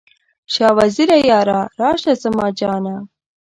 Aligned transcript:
شاه 0.53 0.73
وزیره 0.77 1.17
یاره، 1.29 1.59
راشه 1.79 2.13
زما 2.23 2.47
جانه؟ 2.59 2.95